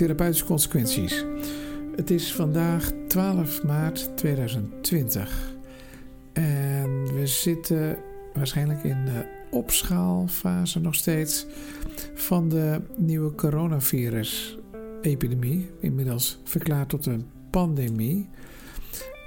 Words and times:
Therapeutische 0.00 0.44
Consequenties. 0.44 1.24
Het 1.96 2.10
is 2.10 2.34
vandaag 2.34 2.90
12 3.08 3.62
maart 3.62 4.16
2020 4.16 5.54
en 6.32 7.14
we 7.14 7.26
zitten 7.26 7.98
waarschijnlijk 8.34 8.84
in 8.84 9.04
de 9.04 9.24
opschaalfase 9.50 10.80
nog 10.80 10.94
steeds 10.94 11.46
van 12.14 12.48
de 12.48 12.80
nieuwe 12.96 13.34
coronavirus-epidemie, 13.34 15.70
inmiddels 15.80 16.38
verklaard 16.44 16.88
tot 16.88 17.06
een 17.06 17.26
pandemie. 17.50 18.28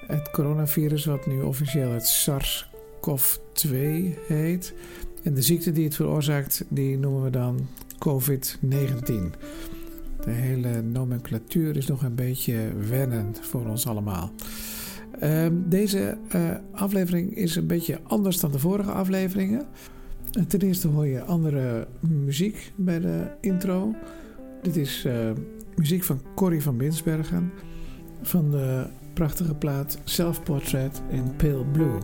Het 0.08 0.31
coronavirus, 0.31 1.05
wat 1.05 1.28
nu 1.28 1.42
officieel 1.42 1.92
het 1.92 2.08
SARS-CoV-2 2.08 3.70
heet. 4.28 4.73
En 5.23 5.34
de 5.34 5.42
ziekte 5.42 5.72
die 5.72 5.84
het 5.84 5.95
veroorzaakt, 5.95 6.66
die 6.67 6.98
noemen 6.98 7.23
we 7.23 7.30
dan 7.30 7.67
COVID-19. 8.08 9.34
De 10.23 10.32
hele 10.32 10.82
nomenclatuur 10.82 11.77
is 11.77 11.88
nog 11.88 12.04
een 12.04 12.16
beetje 12.16 12.72
wennend 12.90 13.40
voor 13.41 13.66
ons 13.66 13.88
allemaal. 13.88 14.31
Ehm, 15.20 15.54
deze 15.66 16.18
uh, 16.36 16.52
aflevering 16.72 17.36
is 17.36 17.55
een 17.55 17.68
beetje 17.68 18.00
anders 18.04 18.40
dan 18.40 18.52
de 18.52 18.59
vorige 18.59 18.91
afleveringen. 18.91 19.66
Ten 20.48 20.62
eerste 20.62 20.88
hoor 20.88 21.08
je 21.08 21.23
andere 21.23 21.88
muziek 22.00 22.72
bij 22.75 23.00
de 23.00 23.28
intro. 23.42 23.95
Dit 24.62 24.75
is 24.75 25.06
uh, 25.06 25.31
muziek 25.75 26.03
van 26.03 26.22
Corrie 26.36 26.62
van 26.62 26.78
Binsbergen 26.78 27.52
van 28.22 28.52
de 28.52 28.86
prachtige 29.14 29.56
plaat 29.56 29.97
Self 30.03 30.44
Portrait 30.44 31.02
in 31.09 31.36
Pale 31.36 31.66
Blue. 31.66 31.97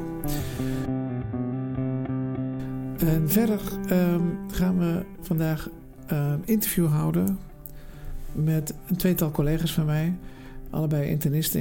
En 2.98 3.30
verder 3.30 3.60
um, 3.92 4.38
gaan 4.52 4.80
we 4.80 5.06
vandaag 5.22 5.70
een 6.08 6.42
interview 6.46 6.88
houden 6.88 7.49
met 8.34 8.74
een 8.88 8.96
tweetal 8.96 9.32
collega's 9.32 9.74
van 9.74 9.86
mij, 9.86 10.14
allebei 10.70 11.10
internist 11.10 11.56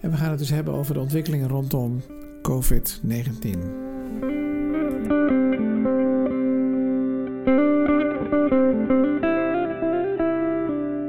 en 0.00 0.10
we 0.10 0.16
gaan 0.16 0.30
het 0.30 0.38
dus 0.38 0.50
hebben 0.50 0.74
over 0.74 0.94
de 0.94 1.00
ontwikkelingen 1.00 1.48
rondom 1.48 2.02
COVID-19. 2.42 3.88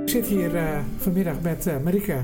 Ik 0.03 0.09
zit 0.17 0.25
hier 0.25 0.55
uh, 0.55 0.79
vanmiddag 0.97 1.41
met 1.41 1.67
uh, 1.67 1.73
Marike, 1.83 2.17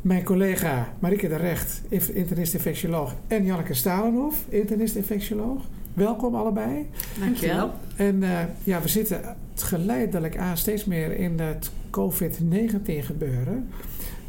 mijn 0.00 0.24
collega 0.24 0.94
Marike 0.98 1.28
de 1.28 1.36
Recht, 1.36 1.82
internist-infectioloog, 2.12 3.14
en 3.26 3.44
Janneke 3.44 3.74
Stalenhof, 3.74 4.44
internist-infectioloog. 4.48 5.64
Welkom 5.94 6.34
allebei. 6.34 6.90
Dankjewel. 7.20 7.70
En 7.96 8.22
uh, 8.22 8.40
ja, 8.64 8.80
we 8.80 8.88
zitten 8.88 9.36
geleidelijk 9.54 10.36
aan 10.36 10.56
steeds 10.56 10.84
meer 10.84 11.16
in 11.16 11.40
het 11.40 11.70
COVID-19 11.90 12.84
gebeuren. 12.84 13.68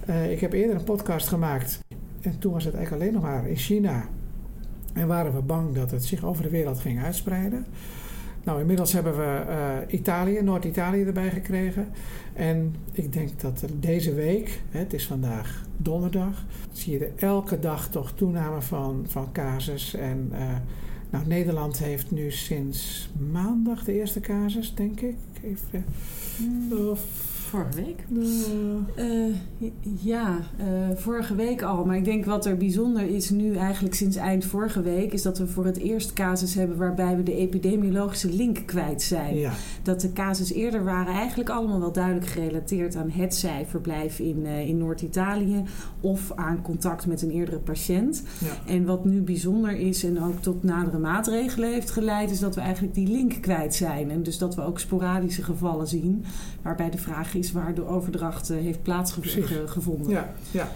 Uh, 0.09 0.31
ik 0.31 0.39
heb 0.39 0.53
eerder 0.53 0.75
een 0.75 0.84
podcast 0.84 1.28
gemaakt 1.28 1.80
en 2.22 2.39
toen 2.39 2.53
was 2.53 2.64
het 2.64 2.73
eigenlijk 2.73 3.03
alleen 3.03 3.22
nog 3.22 3.31
maar 3.31 3.47
in 3.47 3.56
China. 3.56 4.08
En 4.94 5.08
waren 5.08 5.34
we 5.34 5.41
bang 5.41 5.75
dat 5.75 5.91
het 5.91 6.06
zich 6.06 6.23
over 6.23 6.44
de 6.44 6.50
wereld 6.50 6.80
ging 6.80 7.03
uitspreiden. 7.03 7.66
Nou, 8.44 8.59
inmiddels 8.59 8.94
hebben 8.94 9.17
we 9.17 9.44
uh, 9.47 9.94
Italië, 10.00 10.41
Noord-Italië 10.41 11.03
erbij 11.03 11.30
gekregen. 11.30 11.88
En 12.34 12.75
ik 12.91 13.13
denk 13.13 13.41
dat 13.41 13.63
deze 13.79 14.13
week, 14.13 14.62
hè, 14.69 14.79
het 14.79 14.94
is 14.94 15.07
vandaag 15.07 15.66
donderdag, 15.78 16.46
zie 16.72 17.00
je 17.00 17.12
elke 17.16 17.59
dag 17.59 17.90
toch 17.90 18.12
toename 18.12 18.62
van, 18.62 19.06
van 19.07 19.31
casus. 19.31 19.94
En 19.94 20.31
uh, 20.34 20.40
nou, 21.13 21.28
Nederland 21.28 21.78
heeft 21.78 22.12
nu 22.12 22.31
sinds 22.31 23.09
maandag 23.31 23.84
de 23.84 23.94
eerste 23.94 24.19
casus, 24.19 24.75
denk 24.75 25.01
ik. 25.01 25.16
Even, 25.44 25.85
mm. 26.38 26.88
of, 26.90 27.01
vorige 27.53 27.84
week? 27.84 28.06
Uh, 28.97 29.30
uh, 29.59 29.72
ja, 30.00 30.40
uh, 30.59 30.66
vorige 30.96 31.36
week 31.36 31.62
al. 31.62 31.86
Maar 31.86 31.97
ik 31.97 32.06
denk 32.06 32.25
wat 32.25 32.46
er 32.46 32.58
bijzonder 32.58 33.08
is 33.08 33.30
nu 33.30 33.56
eigenlijk 33.56 33.96
sinds 33.96 34.16
eind 34.16 34.46
vorige 34.46 34.81
week... 34.81 35.14
is 35.14 35.22
dat 35.22 35.38
we 35.38 35.47
voor 35.47 35.66
het 35.66 35.78
eerst 35.78 36.14
casus 36.14 36.53
hebben 36.53 36.78
waarbij 36.78 37.16
we 37.16 37.24
de 37.24 37.36
epidemiologische 37.36 38.34
link 38.34 38.62
kwijt 38.66 39.02
zijn. 39.02 39.36
Ja. 39.36 39.52
Dat 39.84 40.02
de 40.02 40.14
casus 40.14 40.53
eerder 40.53 40.84
waren 40.84 41.14
eigenlijk 41.14 41.50
allemaal 41.50 41.80
wel 41.80 41.91
duidelijk 41.91 42.25
gerelateerd... 42.25 42.96
aan 42.96 43.09
het 43.09 43.36
zij 43.36 43.66
verblijf 43.70 44.20
in, 44.20 44.46
in 44.46 44.78
Noord-Italië... 44.78 45.64
of 46.02 46.31
aan 46.35 46.62
contact 46.62 47.08
met 47.08 47.22
een 47.22 47.31
eerdere 47.31 47.59
patiënt. 47.59 48.24
Ja. 48.40 48.74
En 48.74 48.85
wat 48.85 49.06
nu 49.06 49.22
bijzonder 49.22 49.72
is 49.72 50.03
en 50.03 50.24
ook 50.24 50.41
tot 50.41 50.64
nadere 50.64 50.97
maatregelen 50.97 51.72
heeft 51.72 51.91
geleid... 51.91 52.31
is 52.31 52.40
dat 52.40 52.56
we 52.56 52.62
eigenlijk 52.62 52.94
die 52.94 53.08
link 53.08 53.41
kwijt 53.41 53.75
zijn. 53.75 54.12
En 54.12 54.24
dus 54.24 54.38
dat 54.38 54.56
we 54.56 54.62
ook 54.62 54.80
sporadische 54.80 55.44
gevallen 55.44 55.88
zien... 55.88 56.24
waarbij 56.62 56.90
de 56.90 56.97
vraag 56.97 57.35
is 57.35 57.41
is 57.44 57.52
waar 57.52 57.74
de 57.74 57.88
overdracht 57.88 58.52
uh, 58.52 58.58
heeft 58.58 58.81
plaatsgevonden. 58.81 60.09
Ja, 60.09 60.34
ja. 60.52 60.72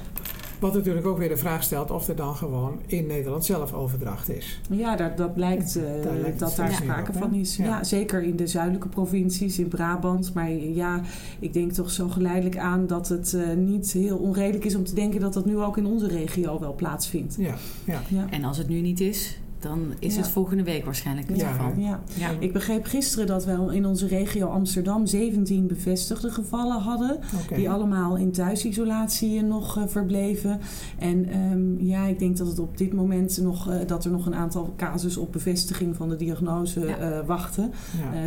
Wat 0.60 0.74
natuurlijk 0.74 1.06
ook 1.06 1.18
weer 1.18 1.30
de 1.30 1.38
vraag 1.38 1.64
stelt 1.64 1.92
of 1.92 2.08
er 2.08 2.16
dan 2.16 2.36
gewoon 2.36 2.80
in 2.86 3.08
Nederland 3.08 3.46
zelf 3.46 3.74
overdracht 3.74 4.30
is. 4.30 4.60
Ja, 4.70 4.96
dat, 4.96 5.18
dat 5.18 5.34
blijkt 5.34 5.78
uh, 5.78 5.84
daar 6.04 6.38
dat 6.38 6.56
daar 6.56 6.72
sprake 6.72 7.14
van 7.14 7.34
is. 7.34 7.56
Ja. 7.56 7.66
ja. 7.66 7.84
zeker 7.84 8.24
in 8.24 8.36
de 8.36 8.48
zuidelijke 8.48 8.88
provincies, 8.88 9.60
in 9.60 9.68
Brabant. 9.68 10.34
Maar 10.34 10.52
ja, 10.52 11.02
ik 11.40 11.54
denk 11.54 11.72
toch 11.72 11.92
zo 11.92 12.08
geleidelijk 12.08 12.58
aan 12.58 12.88
dat 12.88 13.08
het 13.08 13.34
uh, 13.34 13.54
niet 13.54 13.92
heel 13.92 14.18
onredelijk 14.18 14.66
is 14.66 14.76
om 14.76 14.84
te 14.84 14.96
denken 14.96 15.20
dat 15.20 15.34
dat 15.34 15.46
nu 15.46 15.58
ook 15.58 15.78
in 15.78 15.86
onze 15.86 16.08
regio 16.08 16.60
wel 16.60 16.76
plaatsvindt. 16.76 17.36
Ja, 17.40 17.56
ja. 17.84 18.02
ja. 18.10 18.28
En 18.30 18.44
als 18.44 18.58
het 18.58 18.68
nu 18.68 18.82
niet 18.82 19.00
is, 19.00 19.40
dan 19.68 19.94
is 20.00 20.16
het 20.16 20.28
volgende 20.28 20.64
week 20.64 20.86
waarschijnlijk 20.86 21.28
het 21.28 21.40
ja, 21.40 21.52
geval. 21.52 21.74
Ja. 21.78 22.00
ja. 22.14 22.30
Ik 22.40 22.54
begreep 22.54 22.86
gisteren 22.86 23.28
dat 23.28 23.46
we 23.46 23.52
in 23.72 23.86
onze 23.86 24.08
regio 24.08 24.48
Amsterdam 24.48 25.06
17 25.06 25.68
bevestigde 25.68 26.32
gevallen 26.32 26.82
hadden. 26.82 27.20
Okay. 27.44 27.58
Die 27.58 27.70
allemaal 27.70 28.16
in 28.16 28.32
thuisisolatie 28.32 29.42
nog 29.42 29.78
uh, 29.78 29.84
verbleven. 29.88 30.60
En 31.00 31.38
um, 31.52 31.78
ja, 31.80 32.06
ik 32.06 32.20
denk 32.20 32.38
dat 32.38 32.48
het 32.48 32.60
op 32.60 32.78
dit 32.78 32.94
moment 32.94 33.42
nog, 33.42 33.70
uh, 33.70 33.76
dat 33.88 34.06
er 34.06 34.12
nog 34.12 34.26
een 34.26 34.36
aantal 34.36 34.74
casus 34.78 35.18
op 35.18 35.32
bevestiging 35.32 35.96
van 35.96 36.10
de 36.10 36.16
diagnose 36.16 36.80
uh, 36.80 37.20
wachten. 37.26 37.72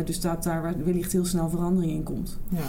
dus 0.05 0.21
dat 0.21 0.43
daar 0.43 0.75
wellicht 0.83 1.11
heel 1.11 1.25
snel 1.25 1.49
verandering 1.49 1.91
in 1.91 2.03
komt. 2.03 2.37
Ja. 2.49 2.59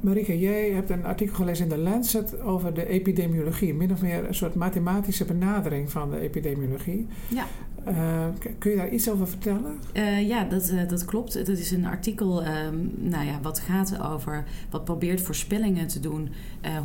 Marike, 0.00 0.38
jij 0.38 0.70
hebt 0.70 0.90
een 0.90 1.04
artikel 1.04 1.34
gelezen 1.34 1.64
in 1.64 1.70
de 1.70 1.78
Lancet 1.78 2.40
over 2.40 2.74
de 2.74 2.86
epidemiologie. 2.86 3.74
Min 3.74 3.92
of 3.92 4.02
meer 4.02 4.28
een 4.28 4.34
soort 4.34 4.54
mathematische 4.54 5.24
benadering 5.24 5.90
van 5.90 6.10
de 6.10 6.20
epidemiologie. 6.20 7.06
Ja. 7.28 7.44
Uh, 7.88 8.26
kun 8.58 8.70
je 8.70 8.76
daar 8.76 8.90
iets 8.90 9.10
over 9.10 9.28
vertellen? 9.28 9.78
Uh, 9.94 10.28
ja, 10.28 10.44
dat, 10.44 10.70
uh, 10.70 10.88
dat 10.88 11.04
klopt. 11.04 11.46
Dat 11.46 11.58
is 11.58 11.70
een 11.70 11.86
artikel 11.86 12.46
um, 12.46 12.92
nou 12.98 13.26
ja, 13.26 13.38
wat 13.42 13.58
gaat 13.58 14.00
over, 14.02 14.44
wat 14.70 14.84
probeert 14.84 15.20
voorspellingen 15.20 15.86
te 15.86 16.00
doen, 16.00 16.28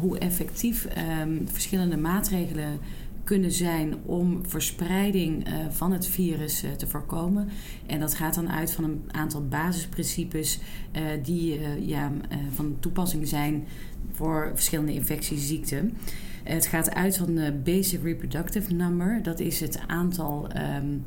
hoe 0.01 0.17
effectief 0.19 0.87
um, 1.21 1.47
verschillende 1.47 1.97
maatregelen 1.97 2.79
kunnen 3.23 3.51
zijn 3.51 3.95
om 4.05 4.45
verspreiding 4.45 5.47
uh, 5.47 5.53
van 5.69 5.91
het 5.91 6.07
virus 6.07 6.63
uh, 6.63 6.71
te 6.71 6.87
voorkomen. 6.87 7.49
En 7.85 7.99
dat 7.99 8.15
gaat 8.15 8.33
dan 8.33 8.49
uit 8.49 8.71
van 8.71 8.83
een 8.83 9.03
aantal 9.11 9.47
basisprincipes 9.47 10.59
uh, 10.95 11.01
die 11.23 11.59
ja, 11.85 12.11
van 12.53 12.75
toepassing 12.79 13.27
zijn 13.27 13.67
voor 14.11 14.51
verschillende 14.53 14.93
infectieziekten. 14.93 15.97
het 16.43 16.65
gaat 16.65 16.93
uit 16.93 17.17
van 17.17 17.35
de 17.35 17.53
Basic 17.63 18.03
Reproductive 18.03 18.73
Number. 18.73 19.23
Dat 19.23 19.39
is 19.39 19.59
het 19.59 19.79
aantal 19.87 20.49
um, 20.77 21.05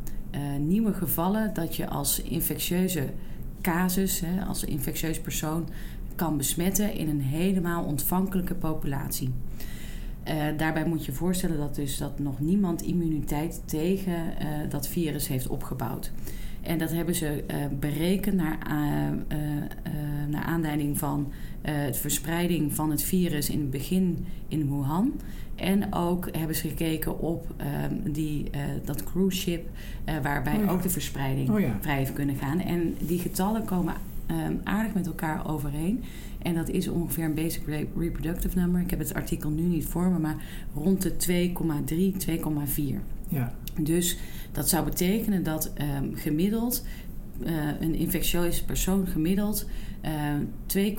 nieuwe 0.66 0.92
gevallen 0.92 1.54
dat 1.54 1.76
je 1.76 1.88
als 1.88 2.22
infectieuze 2.22 3.04
casus, 3.60 4.20
hè, 4.20 4.44
als 4.44 4.64
infectieus 4.64 5.20
persoon, 5.20 5.68
kan 6.14 6.36
besmetten 6.36 6.94
in 6.94 7.08
een 7.08 7.20
helemaal 7.20 7.84
ontvankelijke 7.84 8.54
populatie. 8.54 9.30
Uh, 10.28 10.44
daarbij 10.56 10.84
moet 10.84 11.04
je 11.04 11.12
voorstellen 11.12 11.58
dat, 11.58 11.74
dus 11.74 11.98
dat 11.98 12.18
nog 12.18 12.40
niemand 12.40 12.82
immuniteit 12.82 13.62
tegen 13.64 14.12
uh, 14.12 14.48
dat 14.68 14.88
virus 14.88 15.28
heeft 15.28 15.46
opgebouwd. 15.46 16.12
En 16.62 16.78
dat 16.78 16.92
hebben 16.92 17.14
ze 17.14 17.44
uh, 17.50 17.56
berekend 17.78 18.34
naar, 18.34 18.58
naar 20.28 20.44
aanleiding 20.44 20.98
van 20.98 21.32
de 21.62 21.94
verspreiding 21.94 22.74
van 22.74 22.90
het 22.90 23.02
virus 23.02 23.50
in 23.50 23.60
het 23.60 23.70
begin 23.70 24.26
in 24.48 24.68
Wuhan. 24.68 25.12
En 25.54 25.94
ook 25.94 26.28
hebben 26.32 26.56
ze 26.56 26.68
gekeken 26.68 27.18
op 27.18 27.54
die, 28.04 28.50
dat 28.84 29.04
cruise 29.04 29.36
ship, 29.40 29.68
waarbij 30.22 30.56
oh 30.56 30.64
ja. 30.64 30.70
ook 30.70 30.82
de 30.82 30.88
verspreiding 30.88 31.50
oh 31.50 31.60
ja. 31.60 31.78
vrij 31.80 31.96
heeft 31.96 32.12
kunnen 32.12 32.36
gaan. 32.36 32.60
En 32.60 32.94
die 33.00 33.18
getallen 33.18 33.64
komen 33.64 33.94
um, 34.30 34.60
aardig 34.64 34.94
met 34.94 35.06
elkaar 35.06 35.48
overeen. 35.48 36.02
En 36.42 36.54
dat 36.54 36.68
is 36.68 36.88
ongeveer 36.88 37.24
een 37.24 37.34
basic 37.34 37.62
reproductive 37.96 38.58
number. 38.58 38.80
Ik 38.80 38.90
heb 38.90 38.98
het 38.98 39.14
artikel 39.14 39.50
nu 39.50 39.62
niet 39.62 39.84
voor 39.84 40.10
me, 40.10 40.18
maar 40.18 40.36
rond 40.74 41.02
de 41.02 41.52
2,3, 42.14 42.26
2,4. 42.26 43.00
Ja. 43.28 43.54
Dus 43.80 44.18
dat 44.52 44.68
zou 44.68 44.84
betekenen 44.84 45.42
dat 45.42 45.72
um, 45.80 46.14
gemiddeld 46.14 46.84
uh, 47.46 47.80
een 47.80 47.94
infectieus 47.94 48.62
persoon 48.62 49.06
gemiddeld 49.06 49.66
uh, 50.04 50.90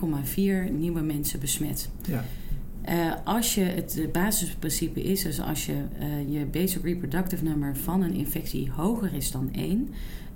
2,4 0.67 0.71
nieuwe 0.71 1.01
mensen 1.01 1.39
besmet. 1.39 1.89
Ja. 2.07 2.23
Uh, 2.89 3.13
als 3.23 3.55
je 3.55 3.61
het 3.61 4.09
basisprincipe 4.11 5.03
is, 5.03 5.23
dus 5.23 5.41
als 5.41 5.65
je 5.65 5.75
je 6.27 6.45
basic 6.45 6.83
reproductive 6.83 7.43
number 7.43 7.75
van 7.75 8.01
een 8.01 8.13
infectie 8.13 8.71
hoger 8.71 9.13
is 9.13 9.31
dan 9.31 9.49
1, 9.51 9.89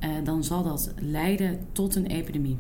uh, 0.04 0.10
dan 0.24 0.44
zal 0.44 0.64
dat 0.64 0.94
leiden 1.00 1.60
tot 1.72 1.96
een 1.96 2.06
epidemie. 2.06 2.58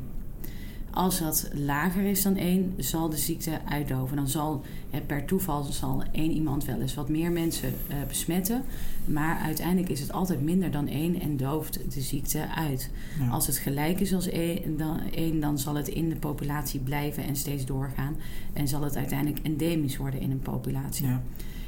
Als 0.93 1.19
dat 1.19 1.49
lager 1.53 2.03
is 2.03 2.21
dan 2.21 2.35
1, 2.35 2.73
zal 2.77 3.09
de 3.09 3.17
ziekte 3.17 3.59
uitdoven. 3.65 4.15
Dan 4.15 4.27
zal 4.27 4.61
per 5.05 5.25
toeval 5.25 5.63
zal 5.63 6.03
één 6.11 6.31
iemand 6.31 6.65
wel 6.65 6.81
eens 6.81 6.93
wat 6.93 7.09
meer 7.09 7.31
mensen 7.31 7.73
uh, 7.89 7.95
besmetten. 8.07 8.63
Maar 9.05 9.37
uiteindelijk 9.37 9.89
is 9.89 9.99
het 9.99 10.11
altijd 10.11 10.41
minder 10.41 10.71
dan 10.71 10.87
1 10.87 11.21
en 11.21 11.37
dooft 11.37 11.93
de 11.93 12.01
ziekte 12.01 12.47
uit. 12.55 12.89
Ja. 13.19 13.29
Als 13.29 13.47
het 13.47 13.57
gelijk 13.57 13.99
is 13.99 14.13
als 14.13 14.29
1 14.29 14.77
dan, 14.77 14.99
1, 15.15 15.39
dan 15.39 15.59
zal 15.59 15.75
het 15.75 15.87
in 15.87 16.09
de 16.09 16.15
populatie 16.15 16.79
blijven 16.79 17.23
en 17.23 17.35
steeds 17.35 17.65
doorgaan. 17.65 18.15
En 18.53 18.67
zal 18.67 18.81
het 18.81 18.97
uiteindelijk 18.97 19.45
endemisch 19.45 19.97
worden 19.97 20.21
in 20.21 20.31
een 20.31 20.39
populatie. 20.39 21.07
Ja. 21.07 21.21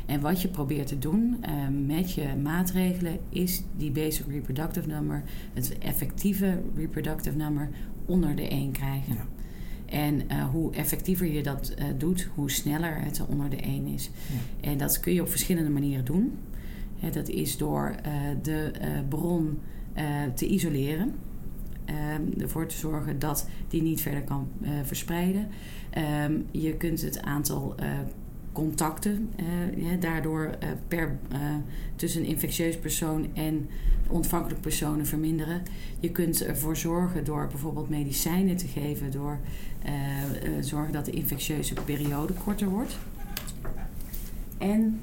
En 0.06 0.20
wat 0.20 0.42
je 0.42 0.48
probeert 0.48 0.88
te 0.88 1.00
doen 1.00 1.38
uh, 1.42 1.52
met 1.86 2.14
je 2.14 2.28
maatregelen 2.42 3.20
is 3.30 3.64
die 3.78 3.92
basic 3.92 4.26
reproductive 4.28 4.88
number, 4.88 5.24
het 5.54 5.78
effectieve 5.78 6.62
reproductive 6.76 7.36
number, 7.36 7.70
onder 8.06 8.36
de 8.36 8.48
1 8.48 8.72
krijgen. 8.72 9.16
Ja. 9.16 9.28
En 9.86 10.22
uh, 10.32 10.50
hoe 10.50 10.74
effectiever 10.74 11.28
je 11.28 11.44
dat 11.44 11.74
uh, 11.80 11.86
doet, 11.98 12.30
hoe 12.36 12.52
sneller 12.52 13.02
het 13.02 13.26
onder 13.28 13.50
de 13.50 13.56
1 13.56 13.88
is. 13.88 14.10
Ja. 14.32 14.70
En 14.70 14.78
dat 14.78 15.00
kun 15.00 15.14
je 15.14 15.22
op 15.22 15.30
verschillende 15.30 15.70
manieren 15.70 16.06
doen. 16.06 16.38
He, 17.00 17.10
dat 17.10 17.30
is 17.30 17.58
door 17.58 17.96
uh, 18.06 18.14
de 18.42 18.72
bron 19.10 19.60
te 20.36 20.48
isoleren. 20.48 21.14
Um, 22.16 22.42
ervoor 22.42 22.68
te 22.68 22.78
zorgen 22.78 23.20
dat 23.20 23.48
die 23.68 23.82
niet 23.82 24.02
verder 24.02 24.22
kan 24.22 24.48
verspreiden. 24.84 25.48
Um, 26.26 26.46
je 26.52 26.76
kunt 26.76 27.02
het 27.02 27.22
aantal 27.22 27.76
contacten 28.54 29.30
ja, 29.76 29.96
daardoor 30.00 30.44
uh, 30.64 30.70
per, 30.88 31.18
uh, 31.32 31.40
tussen 31.96 32.22
een 32.22 32.28
infectieus 32.28 32.78
persoon 32.78 33.28
en 33.34 33.70
ontvankelijk 34.08 34.62
personen 34.62 35.06
verminderen. 35.06 35.62
Je 36.00 36.12
kunt 36.12 36.44
ervoor 36.44 36.78
zorgen 36.78 37.24
door 37.24 37.48
bijvoorbeeld 37.48 37.90
medicijnen 37.90 38.58
te 38.58 38.68
geven, 38.68 39.12
door 39.12 39.40
zorgen 40.60 40.94
dat 40.94 41.06
de 41.06 41.12
infectieuze 41.12 41.74
periode 41.86 42.34
korter 42.34 42.68
wordt. 42.68 42.98
En 44.58 45.02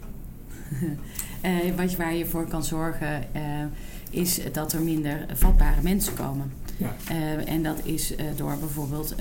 wat, 1.77 1.97
waar 1.97 2.15
je 2.15 2.27
voor 2.27 2.47
kan 2.47 2.65
zorgen 2.65 3.29
is 4.11 4.41
dat 4.53 4.73
er 4.73 4.83
minder 4.83 5.27
vatbare 5.33 5.83
mensen 5.83 6.15
komen. 6.15 6.53
Ja. 6.77 6.95
en 7.45 7.63
dat 7.63 7.81
is 7.85 8.15
door 8.37 8.57
bijvoorbeeld 8.59 9.15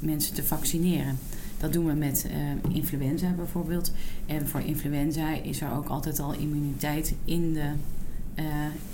mensen 0.00 0.34
te 0.34 0.44
vaccineren. 0.44 1.18
Dat 1.62 1.72
doen 1.72 1.86
we 1.86 1.92
met 1.92 2.26
uh, 2.30 2.74
influenza 2.74 3.30
bijvoorbeeld. 3.30 3.92
En 4.26 4.48
voor 4.48 4.60
influenza 4.60 5.34
is 5.34 5.60
er 5.60 5.72
ook 5.72 5.86
altijd 5.86 6.20
al 6.20 6.34
immuniteit 6.34 7.14
in 7.24 7.52
de, 7.52 7.70
uh, 8.34 8.44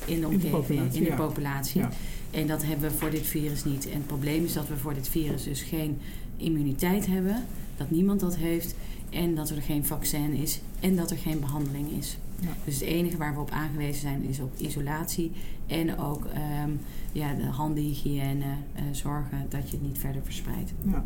in 0.05 0.21
de 0.21 0.27
omgeving, 0.27 0.95
in 0.95 1.05
de 1.05 1.13
populatie. 1.13 1.81
Ja. 1.81 1.91
En 2.31 2.47
dat 2.47 2.65
hebben 2.65 2.91
we 2.91 2.97
voor 2.97 3.11
dit 3.11 3.27
virus 3.27 3.65
niet. 3.65 3.89
En 3.89 3.97
het 3.97 4.07
probleem 4.07 4.45
is 4.45 4.53
dat 4.53 4.69
we 4.69 4.77
voor 4.77 4.95
dit 4.95 5.09
virus 5.09 5.43
dus 5.43 5.63
geen 5.63 5.99
immuniteit 6.37 7.07
hebben, 7.07 7.45
dat 7.77 7.91
niemand 7.91 8.21
dat 8.21 8.37
heeft 8.37 8.75
en 9.11 9.35
dat 9.35 9.51
er 9.51 9.63
geen 9.63 9.87
vaccin 9.87 10.33
is 10.33 10.61
en 10.81 10.97
dat 10.97 11.11
er 11.11 11.19
geen 11.19 11.41
behandeling 11.41 11.91
is. 11.99 12.19
Ja. 12.41 12.49
Dus 12.65 12.75
het 12.75 12.85
enige 12.85 13.17
waar 13.17 13.35
we 13.35 13.41
op 13.41 13.51
aangewezen 13.51 14.01
zijn 14.01 14.23
is 14.23 14.41
op 14.41 14.53
isolatie 14.57 15.33
en 15.67 15.99
ook 15.99 16.25
um, 16.65 16.81
ja, 17.13 17.35
de 17.35 17.45
handenhygiëne, 17.47 18.45
uh, 18.45 18.83
zorgen 18.93 19.47
dat 19.49 19.71
je 19.71 19.77
het 19.77 19.87
niet 19.87 19.99
verder 19.99 20.23
verspreidt. 20.25 20.73
Ja. 20.85 21.05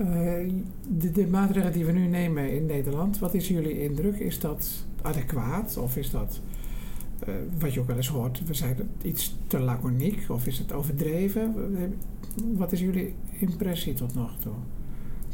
Uh, 0.00 0.06
de, 0.88 1.12
de, 1.12 1.26
maatregelen 1.26 1.72
die 1.72 1.84
we 1.84 1.92
nu 1.92 2.06
nemen 2.06 2.52
in 2.52 2.66
Nederland, 2.66 3.18
wat 3.18 3.34
is 3.34 3.48
jullie 3.48 3.82
indruk? 3.82 4.18
Is 4.18 4.40
dat 4.40 4.84
adequaat 5.02 5.76
of 5.76 5.96
is 5.96 6.10
dat, 6.10 6.40
uh, 7.28 7.34
wat 7.58 7.74
je 7.74 7.80
ook 7.80 7.86
wel 7.86 7.96
eens 7.96 8.08
hoort, 8.08 8.46
we 8.46 8.54
zijn 8.54 8.76
iets 9.02 9.36
te 9.46 9.58
laconiek 9.58 10.24
of 10.28 10.46
is 10.46 10.58
het 10.58 10.72
overdreven? 10.72 11.54
Wat 12.56 12.72
is 12.72 12.80
jullie 12.80 13.14
impressie 13.38 13.94
tot 13.94 14.14
nog 14.14 14.38
toe? 14.38 14.52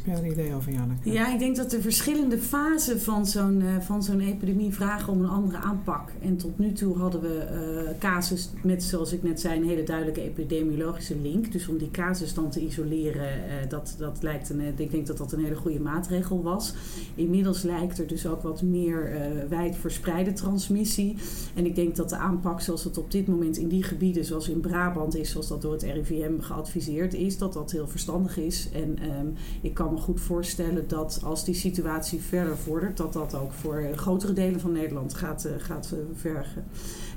Idee 0.07 0.53
over, 0.55 0.71
Janneke? 0.71 1.11
Ja, 1.11 1.33
ik 1.33 1.39
denk 1.39 1.55
dat 1.55 1.71
de 1.71 1.81
verschillende 1.81 2.37
fasen 2.37 3.01
van 3.01 3.25
zo'n 3.25 3.61
uh, 3.61 3.79
van 3.79 4.03
zo'n 4.03 4.19
epidemie 4.19 4.73
vragen 4.73 5.13
om 5.13 5.21
een 5.21 5.29
andere 5.29 5.57
aanpak. 5.57 6.11
En 6.21 6.37
tot 6.37 6.59
nu 6.59 6.71
toe 6.73 6.97
hadden 6.97 7.21
we 7.21 7.47
uh, 7.85 7.99
casus 7.99 8.49
met, 8.63 8.83
zoals 8.83 9.11
ik 9.11 9.23
net 9.23 9.39
zei, 9.39 9.59
een 9.59 9.67
hele 9.67 9.83
duidelijke 9.83 10.21
epidemiologische 10.21 11.15
link. 11.21 11.51
Dus 11.51 11.67
om 11.67 11.77
die 11.77 11.91
casus 11.91 12.33
dan 12.33 12.49
te 12.49 12.59
isoleren, 12.59 13.27
uh, 13.27 13.69
dat, 13.69 13.95
dat 13.97 14.17
lijkt 14.21 14.49
een, 14.49 14.61
ik 14.77 14.91
denk 14.91 15.07
dat 15.07 15.17
dat 15.17 15.31
een 15.31 15.43
hele 15.43 15.55
goede 15.55 15.79
maatregel 15.79 16.43
was. 16.43 16.73
Inmiddels 17.15 17.61
lijkt 17.61 17.99
er 17.99 18.07
dus 18.07 18.27
ook 18.27 18.41
wat 18.41 18.61
meer 18.61 19.11
wijd 19.49 19.75
verspreide 19.75 20.33
transmissie. 20.33 21.15
En 21.55 21.65
ik 21.65 21.75
denk 21.75 21.95
dat 21.95 22.09
de 22.09 22.17
aanpak 22.17 22.61
zoals 22.61 22.83
het 22.83 22.97
op 22.97 23.11
dit 23.11 23.27
moment 23.27 23.57
in 23.57 23.67
die 23.67 23.83
gebieden, 23.83 24.25
zoals 24.25 24.49
in 24.49 24.59
Brabant 24.59 25.15
is, 25.15 25.31
zoals 25.31 25.47
dat 25.47 25.61
door 25.61 25.71
het 25.71 25.83
RIVM 25.83 26.39
geadviseerd 26.39 27.13
is, 27.13 27.37
dat 27.37 27.53
dat 27.53 27.71
heel 27.71 27.87
verstandig 27.87 28.37
is. 28.37 28.69
En 28.73 28.97
um, 29.19 29.33
ik 29.61 29.73
kan 29.73 29.96
goed 29.97 30.21
voorstellen 30.21 30.87
dat 30.87 31.19
als 31.23 31.45
die 31.45 31.55
situatie 31.55 32.21
verder 32.21 32.57
vordert, 32.57 32.97
dat 32.97 33.13
dat 33.13 33.35
ook 33.35 33.51
voor 33.51 33.83
grotere 33.95 34.33
delen 34.33 34.59
van 34.59 34.71
Nederland 34.71 35.13
gaat, 35.13 35.45
uh, 35.45 35.51
gaat 35.57 35.91
uh, 35.93 35.99
vergen. 36.13 36.63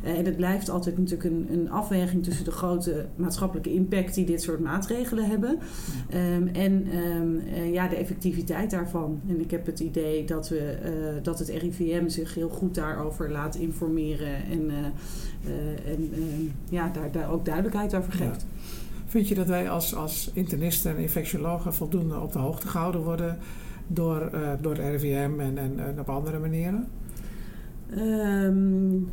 En 0.03 0.25
het 0.25 0.37
blijft 0.37 0.71
altijd 0.71 0.99
natuurlijk 0.99 1.31
een, 1.31 1.47
een, 1.51 1.71
afweging 1.71 2.25
tussen 2.25 2.45
de 2.45 2.51
grote 2.51 3.07
maatschappelijke 3.17 3.73
impact 3.73 4.15
die 4.15 4.25
dit 4.25 4.43
soort 4.43 4.61
maatregelen 4.61 5.29
hebben 5.29 5.59
um, 6.15 6.49
en 6.49 6.97
um, 6.97 7.43
ja, 7.73 7.89
de 7.89 7.97
effectiviteit 7.97 8.71
daarvan. 8.71 9.21
En 9.29 9.41
ik 9.41 9.51
heb 9.51 9.67
het 9.67 9.81
idee 9.81 10.25
dat, 10.25 10.49
we, 10.49 10.79
dat 11.23 11.39
het 11.39 11.49
RIVM 11.49 12.09
zich 12.09 12.35
heel 12.35 12.49
goed 12.49 12.75
daarover 12.75 13.31
laat 13.31 13.55
informeren 13.55 14.35
en, 14.45 14.71
en 15.85 16.11
ehm, 16.13 16.45
ja, 16.69 16.89
daar, 16.89 17.13
daar 17.13 17.31
ook 17.31 17.45
duidelijkheid 17.45 17.95
over 17.95 18.13
geeft. 18.13 18.47
Vind 19.11 19.29
je 19.29 19.35
dat 19.35 19.47
wij 19.47 19.71
als, 19.71 19.95
als 19.95 20.31
internisten 20.35 20.91
en 20.91 21.03
infectiologen 21.03 21.75
voldoende 21.75 22.21
op 22.21 22.33
de 22.33 22.39
hoogte 22.39 22.69
gehouden 22.69 23.01
worden 23.01 23.39
door, 23.87 24.31
uh, 24.35 24.53
door 24.61 24.77
het 24.77 25.03
RIVM 25.03 25.41
en, 25.41 25.59
en, 25.59 25.99
op 26.01 26.09
andere 26.09 26.39
manieren? 26.39 26.89
Um, 27.97 29.11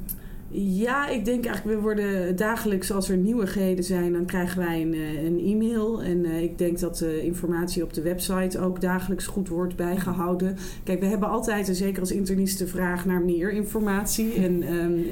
ja, 0.60 1.08
ik 1.08 1.26
denk 1.26 1.46
eigenlijk, 1.46 1.78
we 1.78 1.84
worden 1.84 2.36
dagelijks 2.36 2.92
als 2.92 3.10
er 3.10 3.18
nieuwigheden 3.18 3.84
zijn, 3.84 4.14
dan 4.14 4.26
krijgen 4.26 4.60
wij 4.60 4.82
een, 4.82 4.94
eh, 4.94 5.24
een 5.24 5.40
e-mail. 5.40 6.04
En 6.04 6.26
uh, 6.26 6.42
ik 6.42 6.58
denk 6.58 6.80
dat 6.80 6.98
de 6.98 7.22
informatie 7.24 7.84
op 7.84 7.94
de 7.94 8.02
website 8.02 8.60
ook 8.60 8.82
dagelijks 8.82 9.28
goed 9.28 9.48
wordt 9.48 9.76
bijgehouden. 9.76 10.58
Kijk, 10.84 11.00
we 11.00 11.06
hebben 11.06 11.30
altijd, 11.30 11.68
en 11.68 11.76
zeker 11.76 12.00
als 12.00 12.12
internist, 12.12 12.58
de 12.58 12.68
vraag 12.68 13.06
naar 13.06 13.22
meer 13.22 13.52
informatie. 13.52 14.34
En, 14.34 14.74
um, 14.74 15.06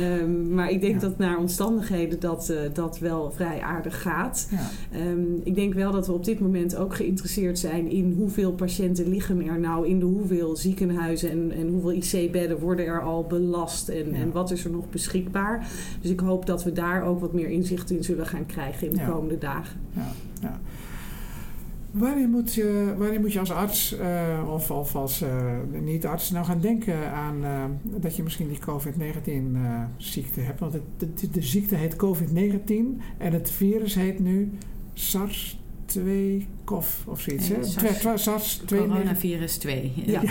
uh, 0.00 0.20
um, 0.20 0.54
maar 0.54 0.70
ik 0.70 0.80
denk 0.80 0.94
ja. 0.94 1.00
dat 1.00 1.18
naar 1.18 1.38
omstandigheden 1.38 2.20
dat, 2.20 2.52
dat 2.72 2.98
wel 2.98 3.30
vrij 3.30 3.60
aardig 3.60 4.02
gaat. 4.02 4.48
Ja. 4.50 5.00
Um, 5.10 5.40
ik 5.44 5.54
denk 5.54 5.74
wel 5.74 5.92
dat 5.92 6.06
we 6.06 6.12
op 6.12 6.24
dit 6.24 6.40
moment 6.40 6.76
ook 6.76 6.94
geïnteresseerd 6.94 7.58
zijn 7.58 7.90
in 7.90 8.14
hoeveel 8.16 8.52
patiënten 8.52 9.08
liggen 9.08 9.46
er 9.46 9.58
nou 9.58 9.88
in 9.88 9.98
de 9.98 10.04
hoeveel 10.04 10.56
ziekenhuizen 10.56 11.30
en, 11.30 11.52
en 11.52 11.68
hoeveel 11.68 11.92
IC-bedden 11.92 12.58
worden 12.58 12.86
er 12.86 13.02
al 13.02 13.24
belast. 13.24 13.88
En, 13.88 14.10
ja. 14.10 14.16
en 14.16 14.32
wat 14.38 14.50
is 14.50 14.64
er 14.64 14.70
nog 14.70 14.90
beschikbaar. 14.90 15.68
Dus 16.00 16.10
ik 16.10 16.20
hoop 16.20 16.46
dat 16.46 16.64
we 16.64 16.72
daar 16.72 17.02
ook 17.02 17.20
wat 17.20 17.32
meer 17.32 17.48
inzicht 17.48 17.90
in 17.90 18.04
zullen 18.04 18.26
gaan 18.26 18.46
krijgen 18.46 18.90
in 18.90 18.96
de 18.96 19.04
komende 19.04 19.38
dagen. 19.38 19.80
Ja, 19.92 20.12
ja. 20.40 20.60
Wanneer 21.90 22.28
moet, 22.28 22.54
je, 22.54 22.94
wanneer 22.98 23.20
moet 23.20 23.32
je 23.32 23.38
als 23.38 23.50
arts 23.50 23.96
eh, 23.98 24.48
of, 24.52 24.70
of, 24.70 24.96
als 24.96 25.22
eh, 25.22 25.30
niet-arts 25.80 26.30
nou 26.30 26.44
gaan 26.44 26.60
denken 26.60 27.12
aan 27.12 27.44
eh, 27.44 27.64
dat 27.82 28.16
je 28.16 28.22
misschien 28.22 28.48
die 28.48 28.58
COVID-19-ziekte 28.58 30.40
hebt? 30.40 30.60
Want 30.60 30.72
de, 30.98 31.30
de 31.30 31.42
ziekte 31.42 31.74
heet 31.74 31.96
COVID-19 31.96 32.68
en 33.18 33.32
het 33.32 33.50
virus 33.50 33.94
heet 33.94 34.18
nu 34.18 34.52
SARS-2 34.94 36.00
COV 36.68 37.06
of 37.06 37.20
zoiets. 37.20 37.50
SARS, 38.00 38.22
SARS, 38.22 38.62
coronavirus 38.66 39.56
2. 39.56 39.92
Ja. 40.06 40.22